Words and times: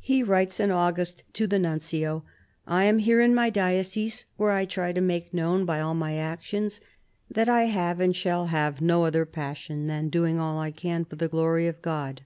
He 0.00 0.22
writes 0.22 0.60
in 0.60 0.70
August 0.70 1.24
to 1.34 1.46
the 1.46 1.58
Nuncio:" 1.58 2.24
I 2.66 2.84
am 2.84 3.00
here 3.00 3.20
in 3.20 3.34
my 3.34 3.50
diocese, 3.50 4.24
where 4.38 4.50
I 4.50 4.64
try 4.64 4.92
to 4.94 5.02
make 5.02 5.34
known 5.34 5.66
by 5.66 5.78
all 5.78 5.92
my 5.94 6.16
actions 6.16 6.80
that 7.30 7.50
I 7.50 7.64
have 7.64 8.00
and 8.00 8.16
shall 8.16 8.46
have 8.46 8.80
no 8.80 9.04
other 9.04 9.26
passion 9.26 9.86
than 9.86 10.08
doing 10.08 10.40
all 10.40 10.58
I 10.58 10.70
can 10.70 11.04
for 11.04 11.16
the 11.16 11.28
glory 11.28 11.66
of 11.68 11.82
God." 11.82 12.22